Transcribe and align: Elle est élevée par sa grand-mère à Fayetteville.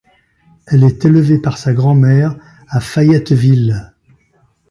Elle 0.65 0.83
est 0.83 1.05
élevée 1.05 1.37
par 1.37 1.59
sa 1.59 1.73
grand-mère 1.75 2.35
à 2.67 2.79
Fayetteville. 2.79 3.93